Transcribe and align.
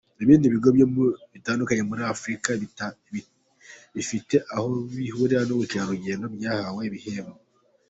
Ibindi 0.23 0.45
bigo 0.53 0.69
bitandukanye 1.33 1.81
byo 1.81 1.89
muri 1.91 2.01
Afurika 2.13 2.49
bifite 3.95 4.35
aho 4.55 4.67
bihurira 4.95 5.41
n’ubukerarugendo 5.45 6.23
nabyo 6.25 6.39
byahawe 6.41 6.81
ibihembo. 6.89 7.39